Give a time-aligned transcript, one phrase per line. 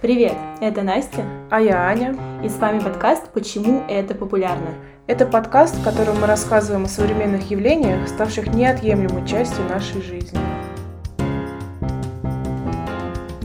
[0.00, 1.24] Привет, это Настя.
[1.50, 2.14] А я Аня.
[2.44, 4.76] И с вами подкаст «Почему это популярно?».
[5.08, 10.38] Это подкаст, в котором мы рассказываем о современных явлениях, ставших неотъемлемой частью нашей жизни.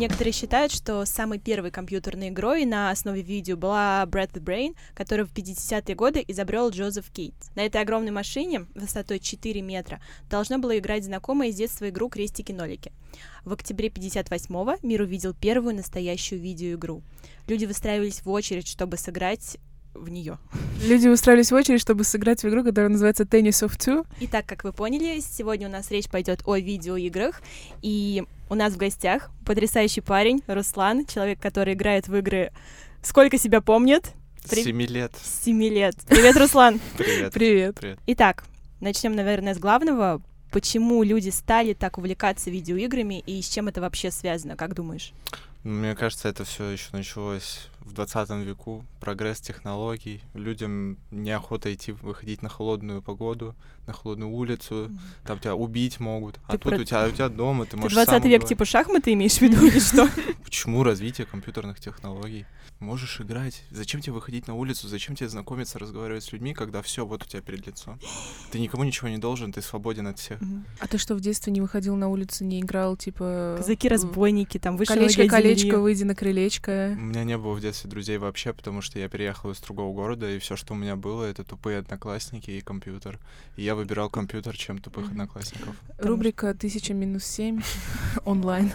[0.03, 5.25] Некоторые считают, что самой первой компьютерной игрой на основе видео была Breath the Brain, которую
[5.25, 7.33] в 50-е годы изобрел Джозеф Кейт.
[7.55, 12.91] На этой огромной машине высотой 4 метра должно было играть знакомая из детства игру «Крестики-нолики».
[13.45, 17.01] В октябре 58-го мир увидел первую настоящую видеоигру.
[17.47, 19.57] Люди выстраивались в очередь, чтобы сыграть
[19.93, 20.37] в нее.
[20.81, 24.05] Люди устроились в очередь, чтобы сыграть в игру, которая называется Tennis of Two.
[24.21, 27.41] Итак, как вы поняли, сегодня у нас речь пойдет о видеоиграх,
[27.81, 32.51] и у нас в гостях потрясающий парень Руслан, человек, который играет в игры
[33.03, 34.13] сколько себя помнит.
[34.49, 34.63] При...
[34.63, 35.13] Семи лет.
[35.23, 35.95] Семи лет.
[36.07, 36.79] Привет, Руслан.
[36.97, 37.33] Привет.
[37.33, 37.75] Привет.
[37.75, 37.99] Привет.
[38.07, 38.43] Итак,
[38.81, 40.21] начнем, наверное, с главного.
[40.51, 45.13] Почему люди стали так увлекаться видеоиграми и с чем это вообще связано, как думаешь?
[45.63, 48.85] Мне кажется, это все еще началось в 20 веку.
[48.99, 50.21] Прогресс технологий.
[50.33, 53.55] Людям неохота идти, выходить на холодную погоду,
[53.87, 54.89] на холодную улицу.
[55.25, 56.39] Там тебя убить могут.
[56.47, 56.81] А ты тут про...
[56.81, 59.79] у, тебя, у тебя дома, ты можешь 20 век типа шахматы имеешь в виду или
[59.79, 60.09] что?
[60.43, 62.45] Почему развитие компьютерных технологий?
[62.79, 63.63] Можешь играть.
[63.71, 64.87] Зачем тебе выходить на улицу?
[64.87, 67.99] Зачем тебе знакомиться, разговаривать с людьми, когда все вот у тебя перед лицом?
[68.51, 70.39] Ты никому ничего не должен, ты свободен от всех.
[70.79, 73.55] А ты что, в детстве не выходил на улицу, не играл, типа...
[73.57, 76.93] Казаки-разбойники, там вышли Колечко-колечко, выйди на крылечко.
[76.97, 80.29] У меня не было в детстве друзей вообще, потому что я переехал из другого города,
[80.29, 83.19] и все, что у меня было, это тупые одноклассники и компьютер.
[83.55, 85.75] И я выбирал компьютер, чем тупых одноклассников.
[85.97, 87.61] Рубрика «Тысяча минус семь»
[88.25, 88.71] онлайн.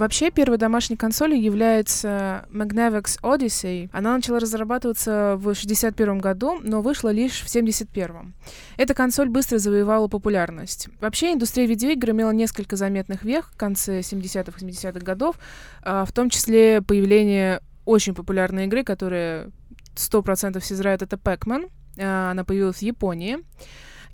[0.00, 3.90] Вообще, первой домашней консолью является Magnavox Odyssey.
[3.92, 8.32] Она начала разрабатываться в 61 году, но вышла лишь в 71
[8.78, 10.88] Эта консоль быстро завоевала популярность.
[11.02, 15.36] Вообще, индустрия видеоигр имела несколько заметных вех в конце 70-х, 80-х годов,
[15.82, 19.50] а, в том числе появление очень популярной игры, которая
[19.96, 21.70] 100% все знают, это Pac-Man.
[21.98, 23.40] А, она появилась в Японии.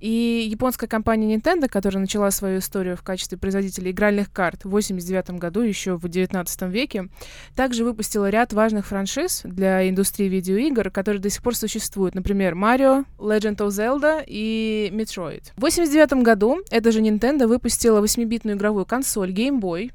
[0.01, 5.41] И японская компания Nintendo, которая начала свою историю в качестве производителя игральных карт в 1989
[5.41, 7.09] году, еще в 19 веке,
[7.55, 12.15] также выпустила ряд важных франшиз для индустрии видеоигр, которые до сих пор существуют.
[12.15, 15.45] Например, Mario, Legend of Zelda и Metroid.
[15.57, 19.93] В 1989 году эта же Nintendo выпустила 8-битную игровую консоль Game Boy,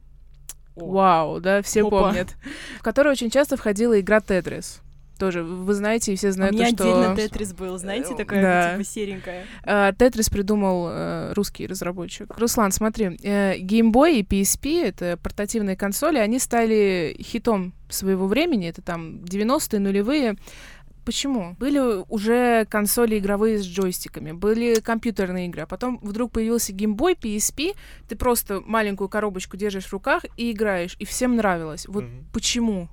[0.75, 1.89] Вау, да, все Опа.
[2.03, 2.29] помнят.
[2.79, 4.79] В которой очень часто входила игра Tetris
[5.21, 6.99] тоже, вы знаете, и все знают, У меня то, что...
[6.99, 8.71] отдельно Тетрис был, знаете, такая да.
[8.71, 9.45] типа серенькая.
[9.63, 12.35] Uh, Тетрис придумал uh, русский разработчик.
[12.39, 18.67] Руслан, смотри, uh, Game Boy и PSP, это портативные консоли, они стали хитом своего времени,
[18.67, 20.37] это там 90-е, нулевые.
[21.05, 21.55] Почему?
[21.59, 27.15] Были уже консоли игровые с джойстиками, были компьютерные игры, а потом вдруг появился Game Boy,
[27.15, 27.75] PSP,
[28.09, 31.85] ты просто маленькую коробочку держишь в руках и играешь, и всем нравилось.
[31.87, 32.23] Вот mm-hmm.
[32.33, 32.89] почему?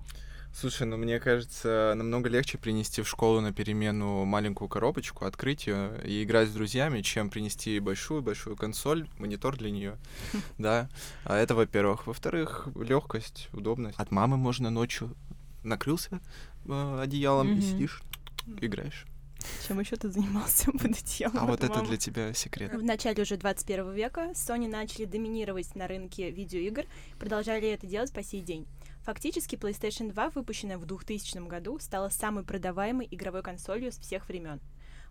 [0.54, 6.00] Слушай, ну мне кажется, намного легче принести в школу на перемену маленькую коробочку, открыть ее
[6.04, 9.96] и играть с друзьями, чем принести большую-большую консоль, монитор для нее.
[10.58, 10.88] Да.
[11.24, 12.06] А это, во-первых.
[12.06, 13.98] Во-вторых, легкость, удобность.
[13.98, 15.14] От мамы можно ночью
[15.62, 16.20] накрылся
[16.66, 18.02] э, одеялом и сидишь,
[18.60, 19.06] играешь.
[19.66, 21.38] Чем еще ты занимался под одеялом?
[21.38, 22.74] А вот это для тебя секрет.
[22.74, 26.86] В начале уже 21 века Sony начали доминировать на рынке видеоигр,
[27.18, 28.66] продолжали это делать по сей день.
[29.08, 34.60] Фактически PlayStation 2, выпущенная в 2000 году, стала самой продаваемой игровой консолью с всех времен.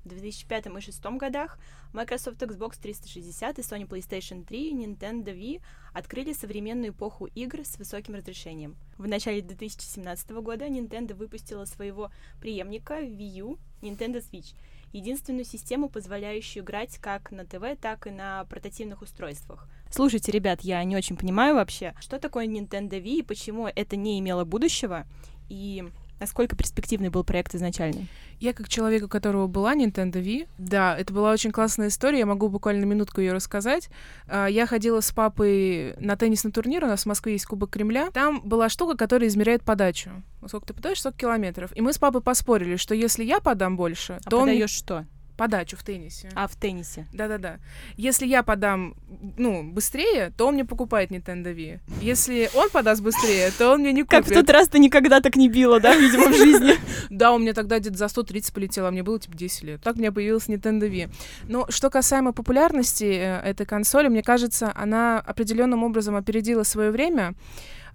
[0.03, 1.57] В 2005 и 2006 годах
[1.93, 5.63] Microsoft Xbox 360 и Sony PlayStation 3 и Nintendo Wii
[5.95, 8.75] открыли современную эпоху игр с высоким разрешением.
[8.99, 14.53] В начале 2017 года Nintendo выпустила своего преемника Wii U Nintendo Switch—
[14.93, 19.67] единственную систему, позволяющую играть как на ТВ, так и на портативных устройствах.
[19.91, 24.19] Слушайте, ребят, я не очень понимаю вообще, что такое Nintendo Wii и почему это не
[24.19, 25.05] имело будущего,
[25.49, 25.85] и
[26.19, 28.07] Насколько перспективный был проект изначальный?
[28.39, 32.25] Я как человек, у которого была Nintendo Wii, да, это была очень классная история, я
[32.25, 33.89] могу буквально минутку ее рассказать.
[34.27, 38.09] А, я ходила с папой на теннисный турнир, у нас в Москве есть Кубок Кремля.
[38.11, 40.09] Там была штука, которая измеряет подачу.
[40.47, 41.75] Сколько ты подаешь, сколько километров.
[41.75, 44.77] И мы с папой поспорили, что если я подам больше, а то подаешь он...
[44.77, 45.05] что?
[45.37, 46.29] Подачу в теннисе.
[46.35, 47.07] А, в теннисе.
[47.13, 47.59] Да-да-да.
[47.95, 48.95] Если я подам,
[49.37, 51.79] ну, быстрее, то он мне покупает Nintendo Wii.
[52.01, 54.25] Если он подаст быстрее, то он мне не купит.
[54.25, 56.73] Как в тот раз ты никогда так не била, да, видимо, в жизни?
[57.09, 59.81] Да, у меня тогда где-то за 130 полетело, а мне было типа 10 лет.
[59.81, 61.09] Так у меня появился Nintendo Wii.
[61.47, 67.35] Но что касаемо популярности э, этой консоли, мне кажется, она определенным образом опередила свое время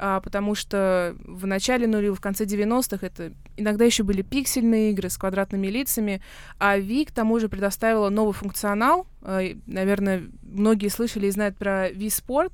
[0.05, 5.09] а, потому что в начале нулевых, в конце 90-х это иногда еще были пиксельные игры
[5.09, 6.21] с квадратными лицами,
[6.59, 9.07] а Wii к тому же предоставила новый функционал.
[9.21, 12.53] А, наверное, многие слышали и знают про Wii Sport.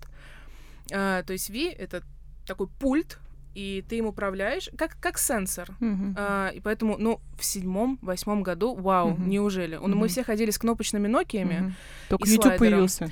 [0.92, 2.02] А, то есть V— это
[2.46, 3.18] такой пульт,
[3.58, 5.68] и ты им управляешь, как, как сенсор.
[5.80, 6.14] Мгм.
[6.16, 9.28] А, и поэтому, ну, в седьмом, восьмом году, вау, Мгм.
[9.28, 9.76] неужели?
[9.82, 11.74] Ну, Мы все ходили с кнопочными Нокиями, Мгм.
[12.08, 12.70] Только YouTube слайдером.
[12.70, 13.10] появился.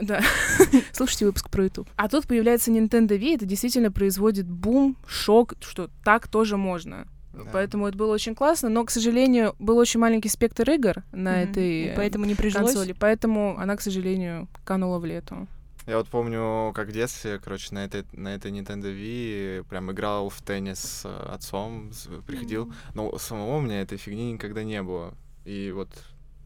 [0.00, 0.20] Да.
[0.92, 1.88] Слушайте выпуск про YouTube.
[1.96, 7.08] А тут появляется Nintendo Wii, это действительно производит бум, шок, что так тоже можно.
[7.32, 7.50] Да.
[7.52, 11.50] Поэтому это было очень классно, но, к сожалению, был очень маленький спектр игр на Мгм.
[11.50, 12.72] этой И поэтому не прижилось.
[12.72, 15.46] консоли, поэтому она, к сожалению, канула в лету.
[15.88, 20.28] Я вот помню, как в детстве, короче, на этой, на этой Nintendo Wii прям играл
[20.28, 22.70] в теннис с э, отцом, с- приходил.
[22.92, 25.14] Но самого у меня этой фигни никогда не было.
[25.46, 25.88] И вот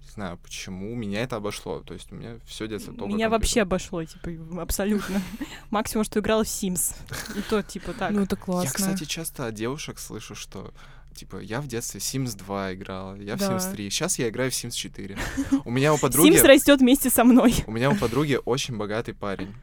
[0.05, 1.81] не знаю, почему меня это обошло.
[1.81, 3.31] То есть у меня все детство только Меня компьютер.
[3.31, 5.21] вообще обошло, типа, абсолютно.
[5.71, 6.95] Максимум, что играла в Sims.
[7.37, 8.13] И то, типа, так.
[8.13, 8.71] Ну, это Я, классно.
[8.73, 10.73] кстати, часто от девушек слышу, что
[11.13, 13.57] типа я в детстве Sims 2 играла, я в Да.
[13.57, 15.19] Sims 3, сейчас я играю в Sims 4.
[15.65, 17.55] У меня у подруги, Sims растет вместе со мной.
[17.67, 19.55] у меня у подруги очень богатый парень.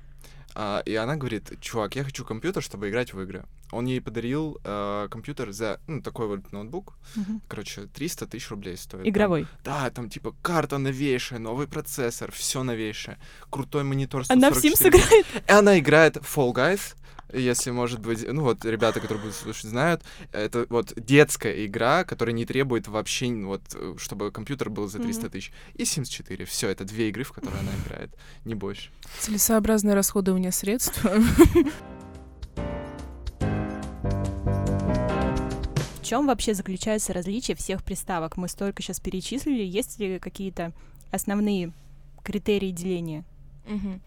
[0.55, 3.45] А, и она говорит, чувак, я хочу компьютер, чтобы играть в игры.
[3.71, 6.95] Он ей подарил э, компьютер за, ну, такой вот ноутбук,
[7.47, 9.03] короче, 300 тысяч рублей стоит.
[9.03, 9.45] Там- Игровой.
[9.63, 13.19] да, там типа карта новейшая, новый процессор, все новейшее,
[13.51, 14.91] крутой монитор Она в 144.
[14.91, 15.25] Sims играет.
[15.47, 16.95] И она играет в Fall Guys,
[17.33, 22.33] если, может быть, ну вот ребята, которые будут слушать, знают, это вот детская игра, которая
[22.33, 25.31] не требует вообще, ну, вот, э, чтобы компьютер был за 300 Мгм.
[25.31, 25.51] тысяч.
[25.75, 28.09] И Sims 4, все, это две игры, в которые она играет,
[28.45, 28.89] не больше.
[29.19, 31.03] Целесообразное расходование средств.
[35.99, 38.35] В чем вообще заключается различие всех приставок?
[38.37, 39.63] Мы столько сейчас перечислили.
[39.63, 40.73] Есть ли какие-то
[41.11, 41.71] основные
[42.23, 43.23] критерии деления?
[43.67, 44.01] Мгм.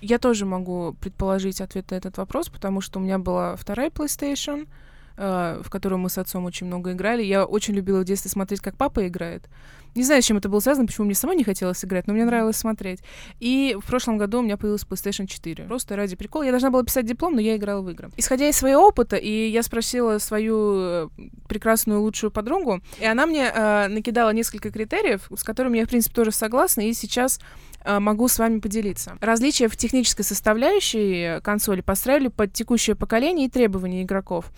[0.00, 4.68] Я тоже могу предположить ответ на этот вопрос, потому что у меня была вторая PlayStation,
[5.16, 7.22] э, в которую мы с отцом очень много играли.
[7.22, 9.48] Я очень любила в детстве смотреть, как папа играет.
[9.94, 12.24] Не знаю, с чем это было связано, почему мне самой не хотелось играть, но мне
[12.24, 13.00] нравилось смотреть.
[13.40, 15.64] И в прошлом году у меня появилась PlayStation 4.
[15.64, 16.44] Просто ради прикола.
[16.44, 18.10] Я должна была писать диплом, но я играла в игры.
[18.16, 21.08] Исходя из своего опыта, и я спросила свою э,
[21.48, 26.14] прекрасную лучшую подругу, и она мне э, накидала несколько критериев, с которыми я, в принципе,
[26.14, 27.40] тоже согласна, и сейчас
[27.88, 29.16] могу с вами поделиться.
[29.20, 34.50] Различия в технической составляющей консоли построили под текущее поколение и требования игроков,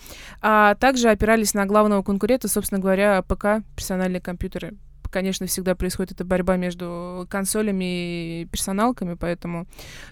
[0.42, 4.74] а также опирались на главного конкурента, собственно говоря, ПК, персональные компьютеры.
[5.10, 9.66] Конечно, всегда происходит эта борьба между консолями и персоналками, поэтому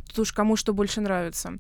[0.08, 1.52] тут уж кому что больше нравится.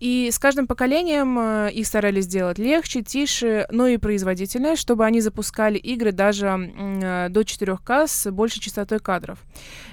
[0.00, 5.20] И с каждым поколением э, их старались сделать легче, тише, но и производительнее, чтобы они
[5.20, 9.38] запускали игры даже э, до 4К с большей частотой кадров.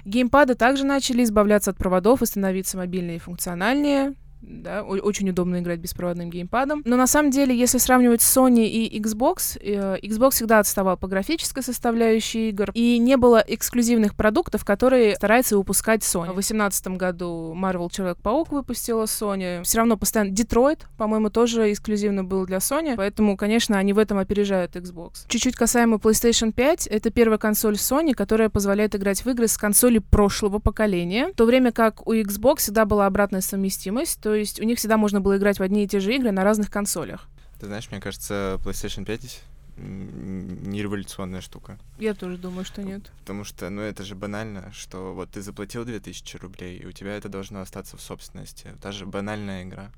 [0.06, 4.16] Геймпады также начали избавляться от проводов и становиться мобильнее и функциональнее.
[4.42, 6.82] Да, очень удобно играть беспроводным геймпадом.
[6.86, 11.62] Но на самом деле, если сравнивать Sony и Xbox, э, Xbox всегда отставал по графической
[11.62, 16.32] составляющей игр, и не было эксклюзивных продуктов, которые старается выпускать Sony.
[16.32, 19.64] В 2018 году Marvel Человек-паук выпустила Sony.
[19.64, 24.18] Все равно постоянно Детройт, по-моему, тоже эксклюзивно был для Sony, поэтому, конечно, они в этом
[24.18, 25.26] опережают Xbox.
[25.28, 30.00] Чуть-чуть касаемо PlayStation 5, это первая консоль Sony, которая позволяет играть в игры с консоли
[30.00, 34.64] прошлого поколения, в то время как у Xbox всегда была обратная совместимость, то есть у
[34.64, 37.28] них всегда можно было играть в одни и те же игры на разных консолях.
[37.60, 39.42] Ты знаешь, мне кажется, PlayStation 5
[39.78, 41.80] м, не революционная штука.
[41.98, 43.12] Я тоже думаю, что нет.
[43.22, 47.18] Потому что, ну, это же банально, что вот ты заплатил 2000 рублей, и у тебя
[47.18, 48.76] это должно остаться в собственности.
[48.80, 49.92] Та же банальная игра.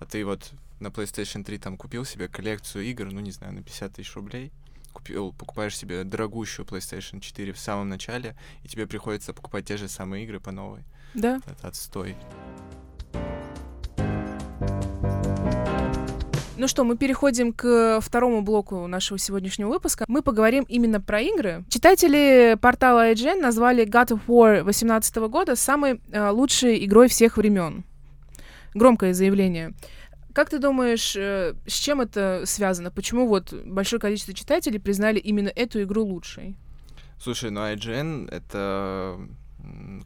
[0.00, 3.62] А ты вот на PlayStation 3 там купил себе коллекцию игр, ну, не знаю, на
[3.62, 4.52] 50 тысяч рублей,
[4.92, 9.88] купил, покупаешь себе дорогущую PlayStation 4 в самом начале, и тебе приходится покупать те же
[9.88, 10.84] самые игры по новой.
[11.14, 11.40] Да.
[11.46, 12.16] Это отстой.
[16.58, 20.04] Ну что, мы переходим к второму блоку нашего сегодняшнего выпуска.
[20.08, 21.64] Мы поговорим именно про игры.
[21.68, 27.84] Читатели портала IGN назвали God of War 2018 года самой э, лучшей игрой всех времен.
[28.74, 29.72] Громкое заявление.
[30.32, 32.90] Как ты думаешь, э, с чем это связано?
[32.90, 36.56] Почему вот большое количество читателей признали именно эту игру лучшей?
[37.20, 39.16] Слушай, ну IGN— это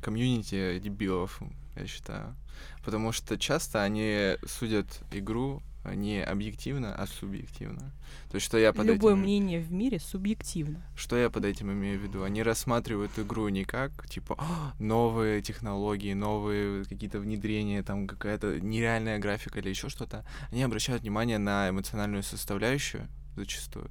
[0.03, 1.41] комьюнити дебилов,
[1.77, 2.37] я считаю.
[2.85, 7.93] Потому что часто они судят игру не объективно, а субъективно.
[8.31, 9.23] То есть, что я под Любое этим...
[9.23, 10.83] мнение в мире субъективно.
[10.97, 12.23] Что я под этим имею в виду?
[12.23, 19.19] Они рассматривают игру не как, типа, «А, новые технологии, новые какие-то внедрения, там какая-то нереальная
[19.19, 20.25] графика или еще что-то.
[20.51, 23.91] Они обращают внимание на эмоциональную составляющую зачастую.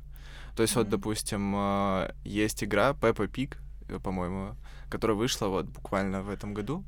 [0.56, 0.92] То есть, вот, Мгм.
[0.92, 3.58] допустим, э, есть игра Peppa Pig,
[3.90, 4.56] э, по-моему,
[4.90, 6.84] которая вышла вот буквально в этом году.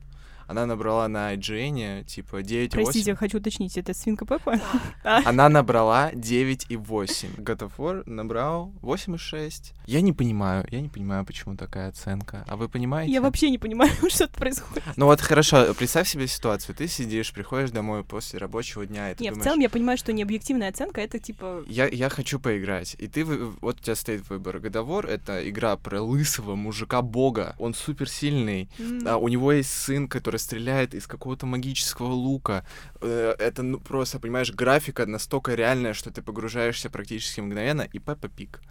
[0.54, 2.70] Она набрала на IGN, типа, 9,8.
[2.70, 4.60] Простите, я хочу уточнить, это свинка Пеппа?
[5.04, 7.38] Она набрала 9,8.
[7.38, 9.74] God of War набрал 8,6.
[9.88, 12.46] Я не понимаю, я не понимаю, почему такая оценка.
[12.48, 13.12] А вы понимаете?
[13.12, 14.84] Я вообще не понимаю, что тут происходит.
[14.96, 16.76] Ну вот хорошо, представь себе ситуацию.
[16.76, 20.14] Ты сидишь, приходишь домой после рабочего дня, и ты Нет, в целом я понимаю, что
[20.14, 21.64] необъективная оценка— это типа...
[21.66, 22.96] Я, я хочу поиграть.
[23.00, 24.60] И ты, вот у тебя стоит выбор.
[24.60, 27.56] Годовор— это игра про лысого мужика-бога.
[27.58, 28.70] Он суперсильный.
[29.04, 32.66] А, у него есть сын, который стреляет из какого-то магического лука.
[33.02, 37.88] Э, Это ну, просто, понимаешь, графика настолько реальная, что ты погружаешься практически мгновенно.
[37.94, 38.62] И Пеппа Пик.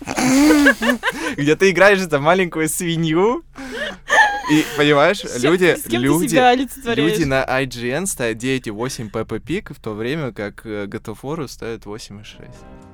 [1.36, 3.44] Где ты играешь за маленькую свинью.
[4.50, 6.36] И, понимаешь, чем люди, люди,
[7.00, 11.84] люди на IGN ставят 9,8 Peppa Pig, в то время как God of War ставят
[11.84, 12.91] 8,6.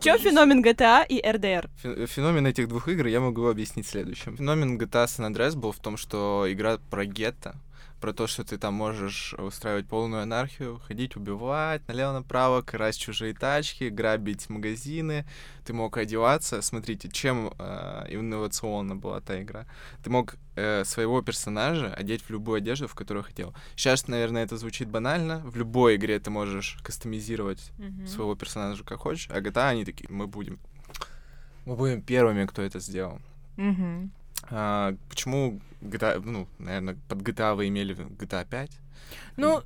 [0.00, 1.68] Чё феномен GTA и RDR?
[1.82, 4.36] Фе- Феномен этих двух игр я могу объяснить следующим.
[4.36, 7.56] Феномен GTA San Andreas был в том, что игра про гетто,
[8.00, 13.88] про то, что ты там можешь устраивать полную анархию, ходить убивать налево-направо, красть чужие тачки,
[13.88, 15.26] грабить магазины.
[15.64, 16.62] Ты мог одеваться.
[16.62, 19.66] Смотрите, чем э, инновационна была та игра.
[20.02, 23.54] Ты мог э, своего персонажа одеть в любую одежду, в которую хотел.
[23.76, 25.42] Сейчас, наверное, это звучит банально.
[25.44, 27.72] В любой игре ты можешь кастомизировать
[28.06, 30.58] своего персонажа как хочешь, а GTA они такие, мы будем,
[31.64, 33.20] мы будем первыми, кто это сделал.
[33.56, 34.12] Мгм.
[34.50, 38.70] А, почему GTA, ну, наверное, под GTA вы имели GTA 5?
[39.36, 39.62] Ну,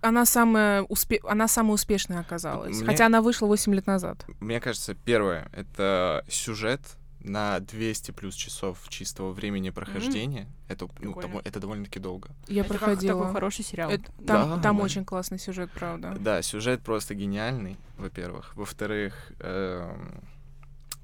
[0.00, 1.20] она самая, успе...
[1.28, 2.76] она самая успешная оказалась.
[2.76, 4.24] Мне- Хотя она вышла 8 лет назад.
[4.40, 6.80] Мне кажется, первое— это сюжет
[7.20, 10.46] на 200 плюс часов чистого времени прохождения.
[10.68, 11.28] Это, ну, Прикольно.
[11.34, 12.30] дово- это довольно-таки долго.
[12.48, 13.18] Я Это как проходила.
[13.20, 13.90] такой хороший сериал.
[13.90, 14.82] Это- там Да, там да.
[14.82, 16.16] очень классный сюжет, правда.
[16.18, 18.56] Да, сюжет просто гениальный, во-первых.
[18.56, 20.22] Во-вторых, эм,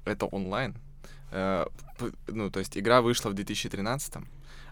[0.05, 0.75] это онлайн.
[1.31, 1.65] Э,
[2.27, 4.15] ну, то есть игра вышла в 2013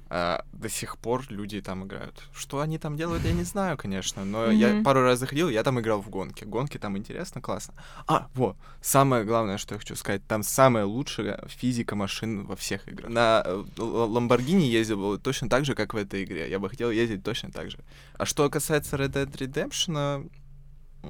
[0.08, 2.22] а до сих пор люди там играют.
[2.34, 4.84] Что они там делают, я не знаю, конечно, но я Мгм.
[4.84, 6.44] пару раз заходил, я там играл в гонки.
[6.44, 7.74] Гонки там интересно, классно.
[8.08, 12.88] А, вот, самое главное, что я хочу сказать, там самая лучшая физика машин во всех
[12.88, 13.10] играх.
[13.10, 16.50] На э, Ламборгини ездил точно так же, как в этой игре.
[16.50, 17.80] Я бы хотел ездить точно так же.
[18.14, 20.30] А что касается Red Dead Redemption,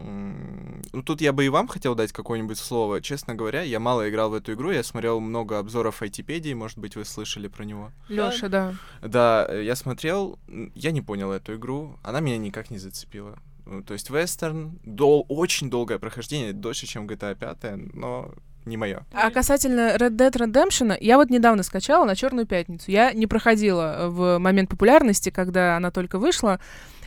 [0.04, 3.02] ну тут я бы и вам хотел дать какое-нибудь слово.
[3.02, 6.96] Честно говоря, я мало играл в эту игру, я смотрел много обзоров айтипедии, может быть,
[6.96, 7.92] вы слышали про него.
[8.08, 8.74] Лёша, да.
[9.02, 10.40] Да, э, я смотрел,
[10.76, 13.38] я не понял эту игру, она меня никак не зацепила.
[13.66, 18.32] Ну, То есть вестерн, дол очень долгое прохождение, дольше, чем GTA 5, но
[18.66, 19.06] не мое.
[19.14, 22.92] А касательно Red Dead Redemption, я вот недавно скачала на Черную пятницу.
[22.92, 26.60] Я не проходила э, в момент популярности, когда она только вышла.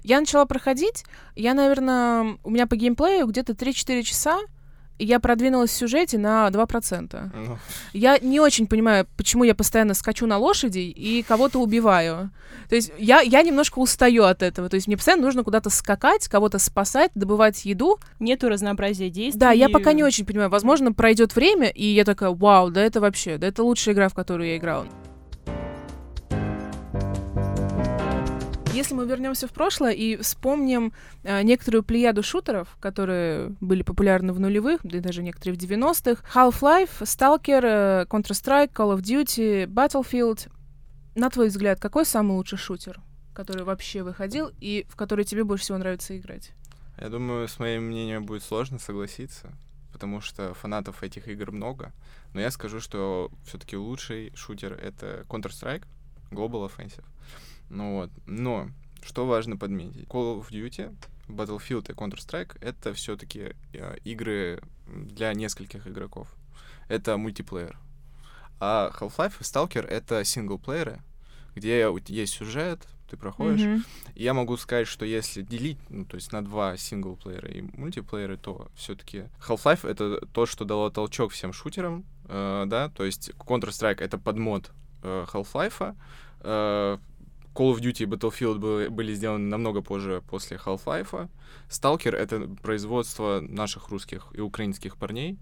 [0.09, 1.05] Я начала проходить,
[1.37, 4.39] я, наверное, у меня по геймплею где-то 3-4 часа,
[4.97, 7.31] и я продвинулась в сюжете на 2%.
[7.35, 7.59] Ну,
[7.93, 12.31] Я не очень понимаю, почему я постоянно скачу на лошади и кого-то убиваю.
[12.71, 14.71] То есть я, я немножко устаю от этого.
[14.71, 17.99] То есть мне постоянно нужно куда-то скакать, кого-то спасать, добывать еду.
[18.19, 19.39] Нету разнообразия действий.
[19.39, 20.49] Да, я пока не очень понимаю.
[20.49, 24.15] Возможно, пройдет время, и я такая, вау, да это вообще, да это лучшая игра, в
[24.15, 24.87] которую я играла.
[28.79, 30.93] Если мы вернемся в прошлое и вспомним
[31.25, 36.23] э, некоторую плеяду шутеров, которые были популярны в нулевых, да и даже некоторые в 90-х,
[36.33, 40.49] Half-Life, Stalker, э, Counter-Strike, Call of Duty, Battlefield.
[41.17, 43.01] На твой взгляд, какой самый лучший шутер,
[43.35, 46.53] который вообще выходил и в который тебе больше всего нравится играть?
[47.01, 49.51] Я думаю, с моим мнением будет сложно согласиться,
[49.93, 51.93] потому что фанатов этих игр много.
[52.33, 55.83] Но я скажу, что все-таки лучший шутер это Counter-Strike,
[56.31, 57.03] Global Offensive.
[57.71, 58.11] Ну вот.
[58.27, 58.69] Но
[59.03, 60.07] что важно подметить?
[60.07, 60.95] Call of Duty,
[61.29, 63.55] Battlefield и Counter-Strike это все-таки
[64.05, 66.29] игры для нескольких игроков.
[66.89, 67.79] Это мультиплеер.
[68.61, 71.01] А Half-Life и Stalker это синглплееры,
[71.55, 73.85] где есть сюжет, ты проходишь, Мгм.
[74.15, 78.37] и Я могу сказать, что если делить, ну, то есть на два синглплеера и мультиплееры,
[78.37, 84.01] то все-таки Half-Life это то, что дало толчок всем шутерам, э, да, то есть Counter-Strike
[84.01, 84.71] это подмод
[85.03, 85.95] э, Half-Life,
[86.41, 86.99] э,
[87.59, 91.29] Call of Duty и Battlefield были, были сделаны намного позже после Half-Life.
[91.69, 95.39] Stalker— это производство наших русских и украинских парней,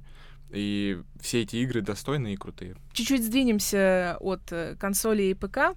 [0.48, 2.76] и все эти игры достойные и крутые.
[2.94, 5.76] Чуть-чуть сдвинемся от э, консоли и ПК.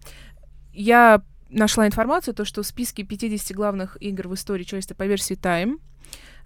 [0.71, 5.35] Я нашла информацию, то, что в списке 50 главных игр в истории человечества по версии
[5.35, 5.79] Time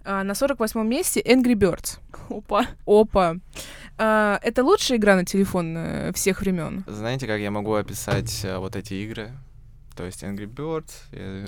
[0.04, 1.98] а, на 48 месте Angry Birds.
[2.30, 2.66] Опа.
[2.84, 3.36] Опа.
[3.96, 6.84] А, это лучшая игра на телефон э, всех времен.
[6.88, 9.30] Знаете, как я могу описать э, вот эти игры?
[9.94, 10.90] То есть Angry Birds,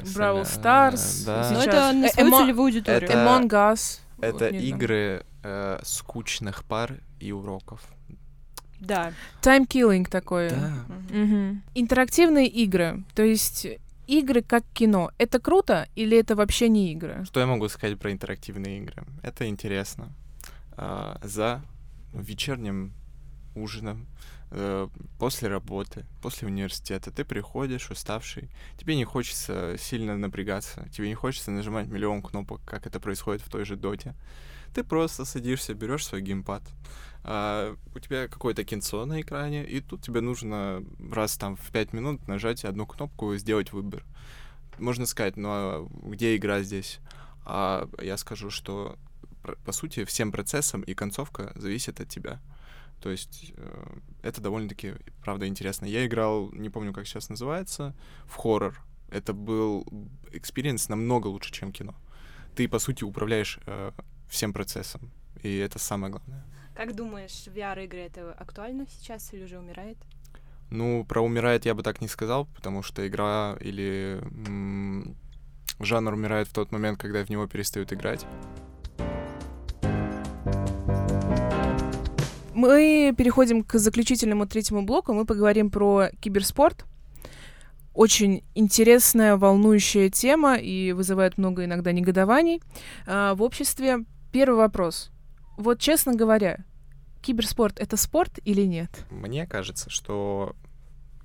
[0.04, 1.50] Соля- Старс, да.
[1.52, 1.66] Но Сейчас.
[1.66, 3.10] это на Э, свою целевую аудиторию.
[3.10, 4.00] это- Among Us.
[4.20, 7.80] Это Вот, не игры э, скучных пар и уроков.
[8.80, 9.12] Да.
[9.42, 10.50] Time killing такое.
[10.50, 10.72] Да.
[11.10, 11.62] Мгм.
[11.74, 13.66] Интерактивные игры, то есть
[14.06, 15.10] игры как кино.
[15.18, 17.24] Это круто или это вообще не игры?
[17.24, 19.04] Что я могу сказать про интерактивные игры?
[19.22, 20.12] Это интересно.
[20.76, 21.62] А, за
[22.12, 22.92] вечерним
[23.54, 24.06] ужином,
[25.18, 28.48] после работы, после университета, ты приходишь уставший,
[28.78, 33.50] тебе не хочется сильно напрягаться, тебе не хочется нажимать миллион кнопок, как это происходит в
[33.50, 34.14] той же доте.
[34.74, 36.62] Ты просто садишься, берешь свой геймпад,
[37.24, 41.92] а, у тебя какое-то кинцо на экране, и тут тебе нужно раз там в пять
[41.92, 44.04] минут нажать одну кнопку и сделать выбор.
[44.78, 47.00] Можно сказать, ну а где игра здесь?
[47.44, 48.96] А я скажу, что
[49.64, 52.40] по сути всем процессом и концовка зависит от тебя.
[53.06, 55.86] То есть э, это довольно-таки, правда, интересно.
[55.86, 57.94] Я играл, не помню, как сейчас называется,
[58.25, 58.82] в хоррор.
[59.12, 59.86] Это был
[60.32, 61.94] experience намного лучше, чем кино.
[62.56, 63.92] Ты, по сути, управляешь э,
[64.28, 65.12] всем процессом.
[65.44, 66.44] И это самое главное.
[66.75, 69.98] Как думаешь, VR-игры это актуально сейчас или уже умирает?
[70.70, 75.14] Ну, про умирает я бы так не сказал, потому что игра или м,
[75.78, 78.26] жанр умирает в тот момент, когда в него перестают играть.
[82.56, 85.12] Мы переходим к заключительному третьему блоку.
[85.12, 86.86] Мы поговорим про киберспорт.
[87.92, 92.62] Очень интересная, волнующая тема и вызывает много иногда негодований
[93.06, 94.06] а, в обществе.
[94.32, 95.10] Первый вопрос.
[95.58, 96.64] Вот честно говоря,
[97.20, 99.04] киберспорт— это спорт или нет?
[99.10, 100.56] Мне кажется, что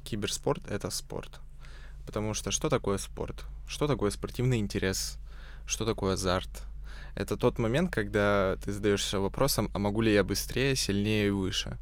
[0.03, 1.39] киберспорт— это спорт.
[2.05, 3.45] Потому что что такое спорт?
[3.69, 5.17] Что такое спортивный интерес?
[5.65, 6.65] Что такое азарт?
[7.15, 11.77] Это тот момент, когда ты задаешься вопросом, а могу ли я быстрее, сильнее и выше?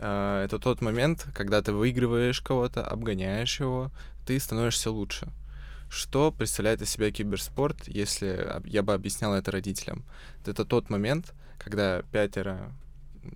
[0.00, 3.90] А, Это тот момент, когда ты выигрываешь кого-то, обгоняешь его,
[4.26, 5.28] ты становишься лучше.
[5.90, 10.04] Что представляет из себя киберспорт, если я бы объяснял это родителям?
[10.44, 12.72] Это тот момент, когда пятеро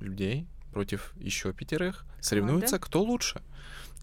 [0.01, 3.43] людей против еще пятерых соревнуются, кто лучше.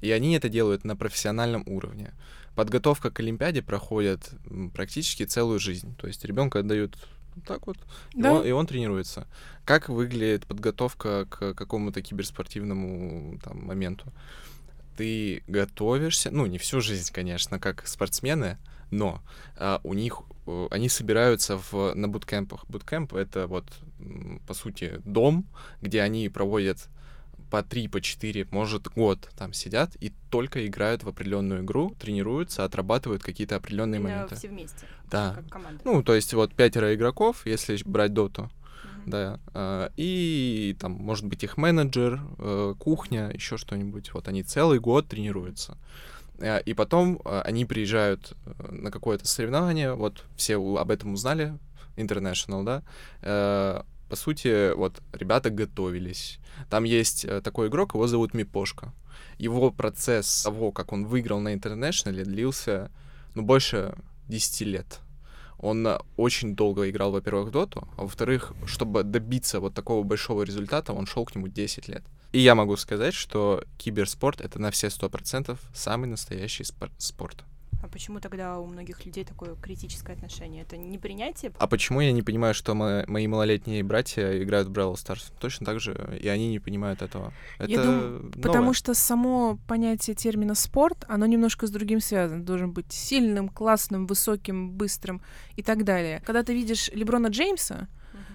[0.01, 2.13] И они это делают на профессиональном уровне.
[2.55, 4.31] Подготовка к Олимпиаде проходит
[4.73, 5.95] практически целую жизнь.
[5.95, 6.97] То есть ребенка отдают
[7.45, 7.77] так вот,
[8.13, 8.33] и, Да.
[8.33, 9.27] он, и он тренируется.
[9.65, 14.11] Как выглядит подготовка к какому-то киберспортивному там, моменту?
[14.97, 18.57] Ты готовишься, ну, не всю жизнь, конечно, как спортсмены,
[18.91, 19.21] но
[19.55, 22.65] а, у них э, они собираются в, на буткемпах.
[22.67, 23.65] Буткемп— это вот,
[24.47, 25.45] по сути, дом,
[25.81, 26.89] где они проводят
[27.49, 32.63] по три, по четыре, может, год там сидят и только играют в определенную игру, тренируются,
[32.63, 34.35] отрабатывают какие-то определенные Именно моменты.
[34.35, 35.33] все вместе, Да.
[35.35, 35.81] как команда.
[35.85, 38.49] Ну, то есть вот пятеро игроков, если брать доту,
[39.05, 44.13] да, а, и там, может быть, их менеджер, э, кухня, еще что-нибудь.
[44.13, 45.77] Вот они целый год тренируются.
[46.39, 48.33] Э, И потом э, они приезжают
[48.69, 51.57] на какое-то соревнование, вот все об этом узнали,
[51.97, 53.83] International, да.
[54.09, 56.39] По сути, вот ребята готовились.
[56.69, 58.91] Там есть э, такой игрок, его зовут Мипошка.
[59.37, 62.91] Его процесс того, как он выиграл на International, длился,
[63.35, 63.95] ну, больше
[64.27, 64.99] 10 лет.
[65.59, 70.41] Он э, очень долго играл, во-первых, в доту, а во-вторых, чтобы добиться вот такого большого
[70.41, 72.03] результата, он шел к нему 10 лет.
[72.31, 77.43] И я могу сказать, что киберспорт— это на все 100% самый настоящий спор- спорт.
[77.81, 80.63] А почему тогда у многих людей такое критическое отношение?
[80.63, 81.51] Это не принятие?
[81.57, 85.31] А почему я не понимаю, что мо- мои малолетние братья играют в Бравл Старс?
[85.39, 87.33] Точно так же, и они не понимают этого.
[87.57, 92.43] Это Я думаю, Потому что само понятие термина спорт, оно немножко с другим связано.
[92.43, 95.21] Должен быть сильным, классным, высоким, быстрым
[95.55, 96.21] и так далее.
[96.25, 97.87] Когда ты видишь Леброна Джеймса.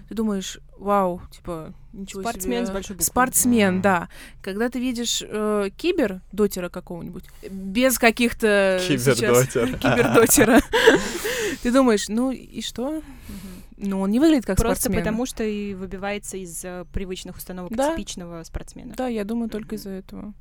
[0.07, 2.67] Ты думаешь, вау, типа, ничего Спортсмен себе.
[2.67, 3.05] с большой буквы.
[3.05, 4.09] Спортсмен, да.
[4.41, 9.77] Когда ты видишь э, кибер дотера какого-нибудь, без каких-то Кибердотер.
[9.77, 10.61] кибердотера,
[11.63, 13.01] ты думаешь, ну и что?
[13.77, 15.01] Ну, он не выглядит как Просто спортсмен.
[15.03, 17.91] потому, что и выбивается из э, привычных установок Да.
[17.91, 18.93] типичного спортсмена.
[18.95, 20.33] Да, я думаю, только из-за этого.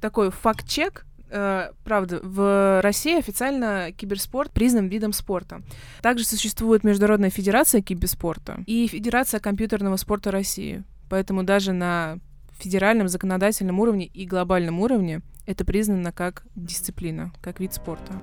[0.00, 1.04] Такой факт-чек.
[1.30, 5.62] Э, правда, в России официально киберспорт признан видом спорта.
[6.00, 10.84] Также существует Международная федерация киберспорта и Федерация компьютерного спорта России.
[11.10, 12.18] Поэтому даже на
[12.58, 18.20] федеральном законодательном уровне и глобальном уровне это признано как дисциплина, как вид спорта.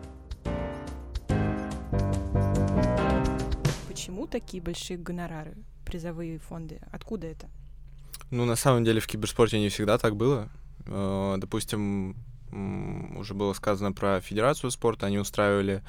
[3.88, 6.82] Почему такие большие гонорары, призовые фонды?
[6.92, 7.48] Откуда это?
[8.32, 10.50] Ну, на самом деле, в киберспорте не всегда так было.
[10.88, 12.16] Э, Допустим,
[13.16, 15.84] уже было сказано про Федерацию спорта, они устраивали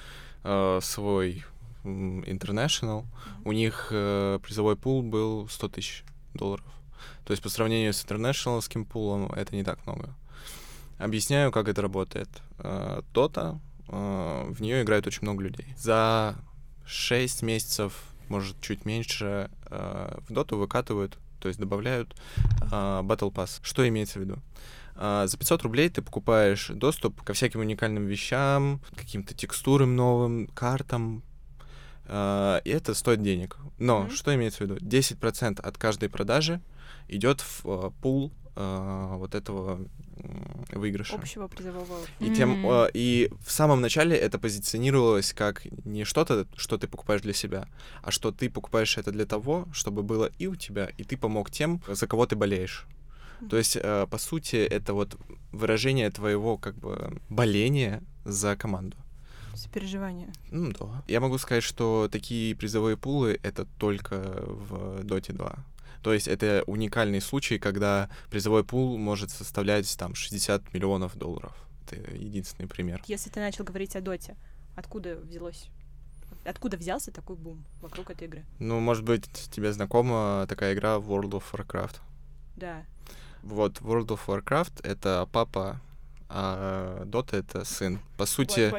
[0.45, 1.45] э, свой
[1.85, 3.05] International.
[3.45, 6.67] У них э, призовой пул был 100 тысяч долларов.
[7.25, 10.15] То есть по сравнению с интернешнлским пулом это не так много.
[10.99, 12.29] Объясняю, как это работает.
[12.59, 15.67] Э, Дота, э, в нее играет очень много людей.
[15.77, 16.37] За
[16.87, 17.95] 6 месяцев,
[18.29, 22.17] может, чуть меньше, э, в доту выкатывают то есть добавляют
[22.73, 23.61] а, Battle Pass.
[23.63, 24.39] Что имеется в виду?
[24.99, 31.23] За 500 рублей ты покупаешь доступ ко всяким уникальным вещам, каким-то текстурам новым, картам,
[32.09, 33.57] а, и это стоит денег.
[33.79, 34.15] Но mm-hmm.
[34.15, 34.77] что имеется в виду?
[34.77, 36.61] 10% от каждой продажи
[37.09, 39.81] идет в а, пул а, вот этого
[40.73, 41.15] выигрыша.
[41.17, 41.99] Общего призового.
[42.21, 47.21] И, тем, э, и в самом начале это позиционировалось как не что-то, что ты покупаешь
[47.21, 47.69] для себя,
[48.03, 51.51] а что ты покупаешь это для того, чтобы было и у тебя, и ты помог
[51.51, 52.87] тем, за кого ты болеешь.
[53.51, 55.17] То есть, э, по сути, это вот
[55.53, 58.97] выражение твоего как бы боления за команду.
[59.55, 60.29] Сопереживание.
[60.51, 61.03] Ну да.
[61.09, 65.65] Я могу сказать, что такие призовые пулы— это только в Dota 2.
[66.03, 71.53] То есть это уникальный случай, когда призовой пул может составлять там 60 миллионов долларов.
[71.85, 73.03] Это единственный пример.
[73.07, 74.37] Если ты начал говорить о доте,
[74.77, 75.69] откуда взялось?
[76.45, 78.45] Откуда взялся такой бум вокруг этой игры?
[78.59, 81.97] Ну, может быть, тебе знакома такая игра World of Warcraft?
[82.57, 82.85] Да.
[83.47, 85.81] Вот, World of Warcraft— это папа
[86.29, 88.01] а Dota— это сын.
[88.17, 88.71] По сути,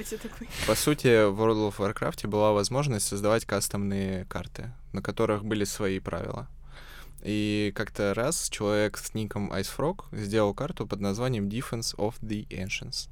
[0.68, 6.00] по сути, в World of Warcraft была возможность создавать кастомные карты, на которых были свои
[6.00, 6.50] правила.
[7.24, 13.08] И как-то раз человек с ником IceFrog сделал карту под названием Defense of the Ancients.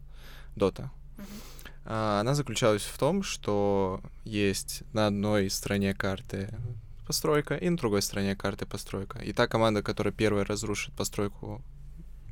[0.57, 0.89] Dota.
[1.17, 2.19] Uh-huh.
[2.19, 6.53] Она заключалась в том, что есть на одной стороне карты
[7.05, 9.19] постройка и на другой стороне карты постройка.
[9.19, 11.61] И та команда, которая первая разрушит постройку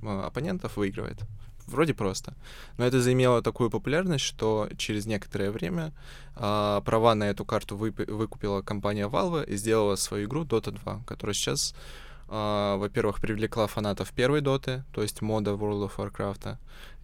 [0.03, 1.19] а, оппонентов, выигрывает.
[1.67, 2.33] Вроде просто.
[2.77, 5.93] Но это заимело такую популярность, что через некоторое время
[6.35, 11.03] э, права на эту карту вып- выкупила компания Valve и сделала свою игру Dota 2,
[11.05, 11.73] которая сейчас,
[12.27, 16.57] э, во-первых, привлекла фанатов первой Доты, то есть мода World of Warcraft,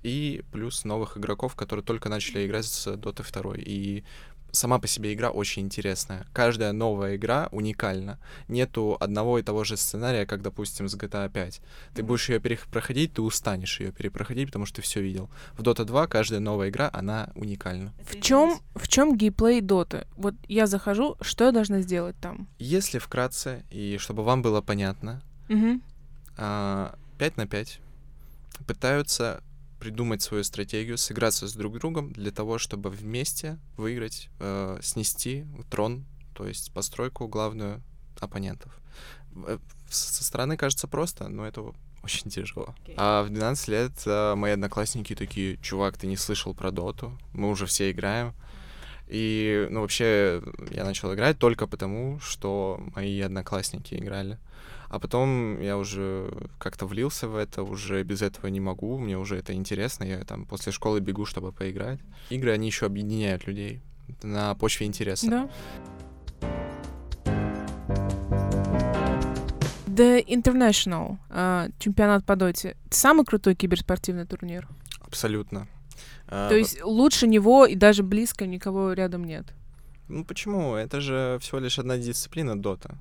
[0.04, 3.54] и плюс новых игроков, которые только начали играть с Dota 2.
[3.60, 4.04] И
[4.52, 6.26] сама по себе игра очень интересная.
[6.34, 8.20] Каждая новая игра уникальна.
[8.48, 11.62] Нету одного и того же сценария, как, допустим, с GTA 5.
[11.96, 15.30] Ты будешь ее перепроходить, ты устанешь ее перепроходить, потому что ты все видел.
[15.54, 17.94] В Dota 2 каждая новая игра, она уникальна.
[18.04, 20.08] В чем, в чем геймплей Dota?
[20.16, 22.48] Вот я захожу, что я должна сделать там?
[22.60, 25.82] Если вкратце, и чтобы вам было понятно, угу.
[26.36, 27.80] 5 на 5
[28.66, 29.42] пытаются
[29.80, 36.06] придумать свою стратегию, сыграться с друг другом для того, чтобы вместе выиграть, э, снести трон,
[36.34, 37.82] то есть постройку главную
[38.20, 38.78] оппонентов.
[39.48, 39.58] Э,
[39.90, 42.76] со стороны кажется просто, но это очень тяжело.
[42.86, 42.94] Okay.
[42.98, 47.50] А в 12 лет э, мои одноклассники такие, чувак, ты не слышал про доту, мы
[47.50, 48.34] уже все играем.
[49.08, 54.38] И, ну, вообще, я начал играть только потому, что мои одноклассники играли.
[54.90, 59.38] А потом я уже как-то влился в это, уже без этого не могу, мне уже
[59.38, 62.00] это интересно, я там после школы бегу, чтобы поиграть.
[62.32, 63.82] Игры, они еще объединяют людей
[64.24, 65.30] на почве интереса.
[65.30, 65.50] Да.
[69.86, 74.68] The International, э, чемпионат по доте, самый крутой киберспортивный турнир?
[75.02, 75.68] Абсолютно.
[76.28, 79.46] То э, есть лучше него и даже близко никого рядом нет?
[80.08, 80.76] Ну почему?
[80.76, 82.98] Это же всего лишь одна дисциплина дота.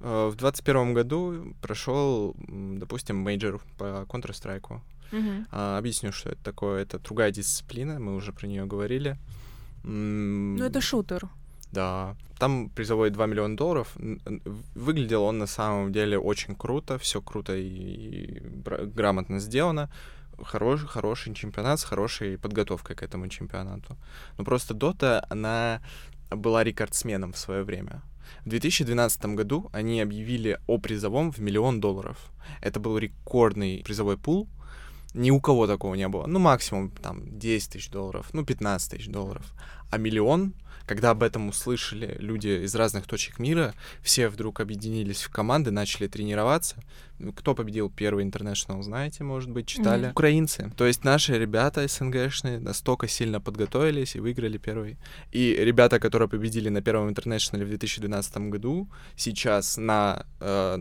[0.00, 4.80] Э, в двадцать первом году прошел, допустим, major по Counter-Strike.
[5.12, 5.44] Uh-huh.
[5.50, 6.82] А, объясню, что это такое.
[6.82, 9.16] Это другая дисциплина, мы уже про нее говорили.
[9.82, 11.28] Ну, это шутер.
[11.72, 12.16] Да.
[12.38, 13.96] Там призовой 2 миллиона долларов.
[14.74, 18.40] Выглядел он на самом деле очень круто, все круто и, и
[18.94, 19.90] грамотно сделано.
[20.42, 23.96] Хороший, хороший чемпионат с хорошей подготовкой к этому чемпионату.
[24.38, 25.80] Но просто Дота, она
[26.30, 28.02] была рекордсменом в свое время.
[28.44, 32.32] В 2012 году они объявили о призовом в миллион долларов.
[32.60, 34.48] Это был рекордный призовой пул.
[35.14, 36.26] Ни у кого такого не было.
[36.26, 39.44] Ну, максимум там 10 тысяч долларов, ну, 15 тысяч долларов.
[39.90, 40.54] А миллион
[40.90, 46.08] когда об этом услышали люди из разных точек мира, все вдруг объединились в команды, начали
[46.08, 46.82] тренироваться.
[47.20, 50.08] Ну, кто победил первый интернешнл, знаете, может быть, читали?
[50.08, 50.10] Mm-hmm.
[50.10, 50.72] Украинцы.
[50.76, 54.98] То есть наши ребята СНГшные настолько сильно подготовились и выиграли первый.
[55.30, 60.78] И ребята, которые победили на первом интернешнале в 2012 году, сейчас на э,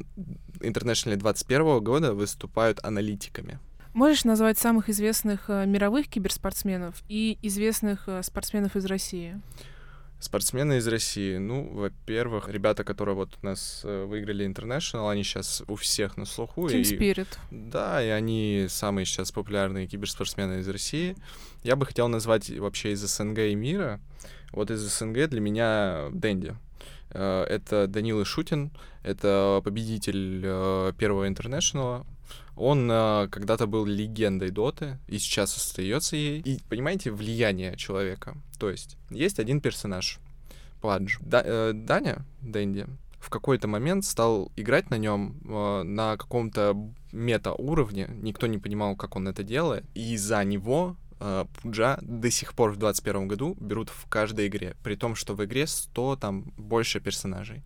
[0.61, 3.59] интернешнале 2021 года выступают аналитиками.
[3.93, 9.41] Можешь назвать самых известных э, мировых киберспортсменов и известных э, спортсменов из России?
[10.19, 11.37] Спортсмены из России.
[11.37, 16.25] Ну, во-первых, ребята, которые вот у нас э, выиграли International, они сейчас у всех на
[16.25, 16.67] слуху.
[16.67, 17.27] Team и, Spirit.
[17.49, 21.15] Да, и они самые сейчас популярные киберспортсмены из России.
[21.63, 23.99] Я бы хотел назвать вообще из СНГ и мира.
[24.51, 26.55] Вот из СНГ для меня Дэнди.
[27.09, 28.71] Это Данила Шутин,
[29.01, 30.41] это победитель
[30.93, 32.05] первого интернешнала.
[32.59, 36.41] Он э, когда-то был легендой Доты и сейчас остается ей.
[36.41, 38.35] И понимаете влияние человека.
[38.59, 40.19] То есть есть один персонаж,
[40.81, 41.17] Пладж.
[41.21, 42.85] Да, э, Даня, Дэнди,
[43.19, 46.75] в какой-то момент стал играть на нем э, на каком-то
[47.13, 52.53] мета-уровне, никто не понимал, как он это делает, и за него э, Пуджа до сих
[52.53, 56.53] пор в 2021 году берут в каждой игре, при том, что в игре 100 там
[56.57, 57.63] больше персонажей.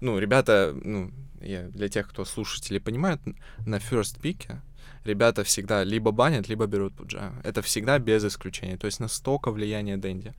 [0.00, 1.10] Ну, ребята, ну,
[1.44, 3.20] я, для тех, кто слушатели понимают,
[3.66, 4.60] на first пике
[5.04, 7.32] ребята всегда либо банят, либо берут пуджа.
[7.44, 8.76] Это всегда без исключения.
[8.76, 10.32] То есть настолько влияние Дэнди.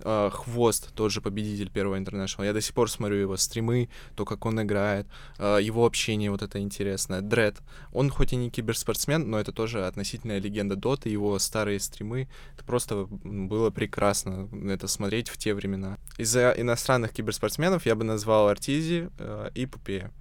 [0.00, 2.44] Uh, Хвост, тот же победитель первого интернешнл.
[2.44, 5.06] Я до сих пор смотрю его стримы, то, как он играет,
[5.38, 7.20] uh, его общение вот это интересное.
[7.20, 7.58] Дред.
[7.92, 12.28] Он хоть и не киберспортсмен, но это тоже относительная легенда Доты, его старые стримы.
[12.54, 15.98] Это просто было прекрасно это смотреть в те времена.
[16.18, 20.12] Из-за иностранных киберспортсменов я бы назвал Артизи uh, и Пупея.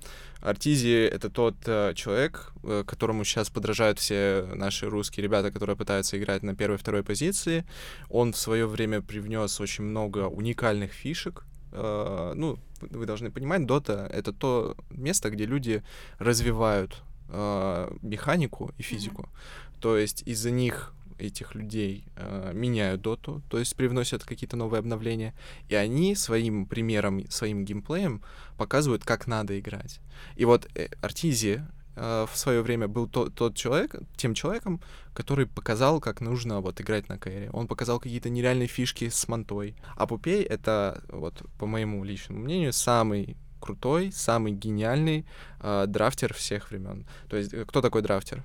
[0.42, 6.18] Артизи— это тот э, человек, э, которому сейчас подражают все наши русские ребята, которые пытаются
[6.18, 7.66] играть на первой второй позиции.
[8.10, 11.44] Он в свое время привнес очень много уникальных фишек.
[11.72, 15.84] Э, ну, вы должны понимать, Дота— это то место, где люди
[16.20, 19.24] развивают э, механику и физику.
[19.24, 19.82] Mm-hmm.
[19.82, 25.34] То есть из-за них этих людей э, меняют доту, то есть привносят какие-то новые обновления,
[25.70, 28.22] и они своим примером, своим геймплеем
[28.58, 30.00] показывают, как надо играть.
[30.36, 31.64] И вот э, Артизи
[31.96, 34.82] э, в свое время был то, тот человек, тем человеком,
[35.14, 37.50] который показал, как нужно вот играть на кэре.
[37.52, 39.76] Он показал какие-то нереальные фишки с мантой.
[39.96, 45.26] А Пупей— это, вот по моему личному мнению, самый крутой, самый гениальный
[45.60, 47.06] э, драфтер всех времен.
[47.30, 48.44] То есть, э, кто такой драфтер?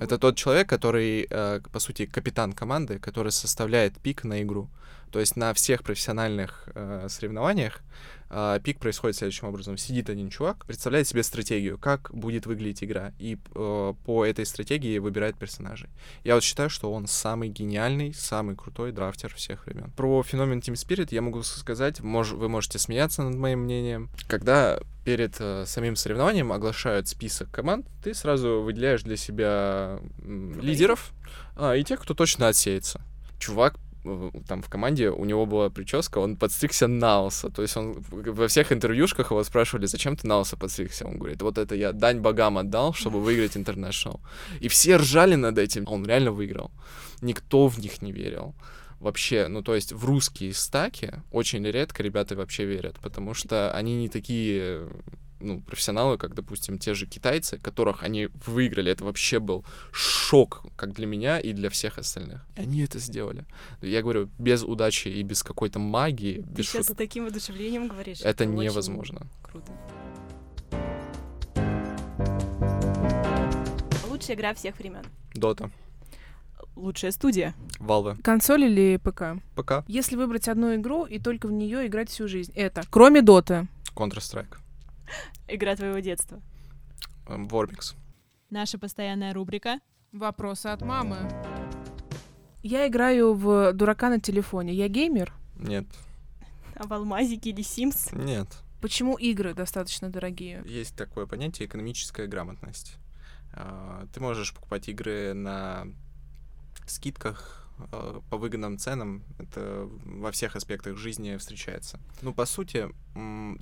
[0.00, 4.68] Это тот человек, который, э, по сути, капитан команды, который составляет пик на игру.
[5.10, 7.80] То есть на всех профессиональных э, соревнованиях
[8.32, 9.76] э, пик происходит следующим образом.
[9.76, 14.98] Сидит один чувак, представляет себе стратегию, как будет выглядеть игра, и э, по этой стратегии
[14.98, 15.90] выбирает персонажей.
[16.24, 19.92] Я вот считаю, что он самый гениальный, самый крутой драфтер всех времен.
[19.96, 24.10] Про феномен Team Spirit я могу сказать, мож, вы можете смеяться над моим мнением.
[24.28, 31.12] Когда перед э, самим соревнованием оглашают список команд, ты сразу выделяешь для себя м, лидеров
[31.56, 33.02] а, и тех, кто точно отсеется.
[33.38, 33.74] Чувак
[34.48, 37.50] там в команде у него была прическа, он подстригся на лысо.
[37.50, 41.06] То есть он во всех интервьюшках его спрашивали, зачем ты на лысо подстригся?
[41.06, 44.20] Он говорит, вот это я дань богам отдал, чтобы выиграть интернешнл.
[44.60, 45.84] И все ржали над этим.
[45.88, 46.70] Он реально выиграл.
[47.20, 48.54] Никто в них не верил
[49.02, 53.96] вообще, ну то есть в русские стаки очень редко ребята вообще верят, потому что они
[53.96, 54.88] не такие
[55.42, 58.90] ну, профессионалы, как, допустим, те же китайцы, которых они выиграли.
[58.90, 62.44] Это вообще был шок, как для меня и для всех остальных.
[62.56, 63.44] И они это сделали.
[63.80, 66.36] Я говорю, без удачи и без какой-то магии.
[66.36, 66.94] Ты без сейчас шут...
[66.94, 68.20] с таким воодушевлением говоришь.
[68.22, 69.26] Это, очень невозможно.
[69.42, 69.72] Круто.
[74.08, 75.02] Лучшая игра всех времен.
[75.34, 75.70] Дота,
[76.76, 77.54] Лучшая студия.
[77.80, 79.42] Valve, Консоль или ПК?
[79.54, 83.68] ПК, Если выбрать одну игру и только в нее играть всю жизнь, это кроме Доты.
[83.94, 84.56] Counter-Strike,
[85.54, 86.40] Игра твоего детства.
[87.28, 87.94] эм, Warmix.
[88.50, 89.80] Наша постоянная рубрика.
[90.12, 91.16] Вопросы от мамы.
[92.62, 94.72] Я играю в дурака на телефоне.
[94.72, 95.32] Я геймер?
[95.56, 95.86] Нет,
[96.76, 98.10] А в Алмазике или Симс?
[98.12, 98.48] нет.
[98.80, 100.62] Почему игры достаточно дорогие?
[100.66, 102.96] Есть такое понятие экономическая грамотность.
[103.52, 105.86] А, Ты можешь покупать игры на
[106.86, 107.61] скидках
[108.30, 109.22] по выгодным ценам.
[109.38, 111.98] Это во всех аспектах жизни встречается.
[112.20, 112.88] Ну, по сути,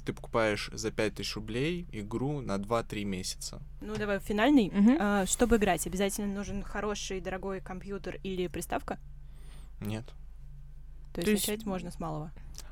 [0.05, 3.63] ты покупаешь за 5000 рублей игру на 2-3 месяца.
[3.81, 4.73] Ну, давай финальный.
[5.01, 8.99] А, чтобы играть, обязательно нужен хороший, дорогой компьютер или приставка?
[9.81, 10.05] Нет.
[11.15, 12.31] То есть, То есть- начать можно с малого.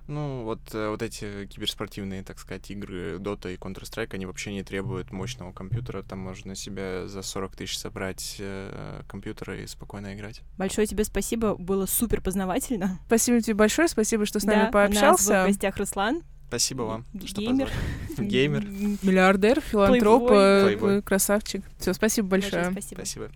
[0.08, 4.62] Ну, вот, э, вот эти киберспортивные, так сказать, игры Dota и Counter-Strike, они вообще не
[4.62, 6.02] требуют мощного компьютера.
[6.02, 10.40] Там можно себе за 40 тысяч собрать э, компьютер и спокойно играть.
[10.56, 12.98] Большое тебе спасибо, было супер познавательно.
[13.06, 15.32] Спасибо тебе большое, спасибо, что с Да, нами У нас пообщался.
[15.34, 16.22] был в гостях Руслан.
[16.48, 17.68] Спасибо вам, что Геймер.
[18.08, 18.28] позвали.
[18.30, 18.64] Геймер.
[19.02, 20.94] Миллиардер, филантроп, Плейбой.
[20.94, 21.62] э, э, красавчик.
[21.78, 22.70] Все, спасибо большое.
[22.72, 23.00] спасибо.
[23.00, 23.30] Спасибо.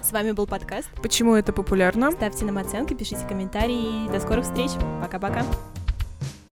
[0.00, 0.88] С вами был подкаст.
[1.02, 2.12] Почему это популярно?
[2.12, 4.08] Ставьте нам оценки, пишите комментарии.
[4.12, 4.70] До скорых встреч.
[5.02, 5.44] Пока-пока.